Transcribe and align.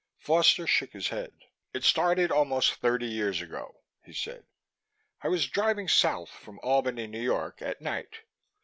Foster 0.17 0.65
shook 0.65 0.93
his 0.93 1.09
head. 1.09 1.31
"It 1.75 1.83
started 1.83 2.31
almost 2.31 2.73
thirty 2.73 3.05
years 3.05 3.39
ago," 3.39 3.81
he 4.03 4.13
said. 4.13 4.47
"I 5.21 5.27
was 5.27 5.45
driving 5.45 5.87
south 5.87 6.29
from 6.31 6.59
Albany, 6.63 7.05
New 7.05 7.21
York, 7.21 7.61
at 7.61 7.81
night. 7.81 8.21